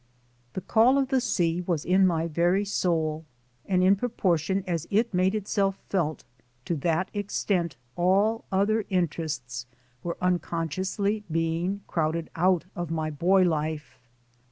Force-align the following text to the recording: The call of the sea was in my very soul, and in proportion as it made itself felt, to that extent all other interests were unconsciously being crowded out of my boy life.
The 0.53 0.61
call 0.61 0.97
of 0.97 1.09
the 1.09 1.21
sea 1.21 1.61
was 1.61 1.85
in 1.85 2.07
my 2.07 2.25
very 2.27 2.65
soul, 2.65 3.23
and 3.67 3.83
in 3.83 3.95
proportion 3.95 4.63
as 4.65 4.87
it 4.89 5.13
made 5.13 5.35
itself 5.35 5.77
felt, 5.89 6.23
to 6.65 6.75
that 6.77 7.11
extent 7.13 7.75
all 7.95 8.43
other 8.51 8.83
interests 8.89 9.67
were 10.01 10.17
unconsciously 10.19 11.23
being 11.31 11.81
crowded 11.85 12.31
out 12.35 12.65
of 12.75 12.89
my 12.89 13.11
boy 13.11 13.43
life. 13.43 13.99